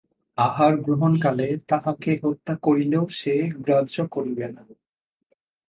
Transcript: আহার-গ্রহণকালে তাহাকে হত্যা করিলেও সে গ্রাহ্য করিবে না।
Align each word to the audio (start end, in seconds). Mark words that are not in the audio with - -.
আহার-গ্রহণকালে 0.37 1.47
তাহাকে 1.67 2.11
হত্যা 2.23 2.53
করিলেও 2.61 3.03
সে 3.09 3.33
গ্রাহ্য 3.65 3.95
করিবে 4.11 4.45
না। 4.47 4.63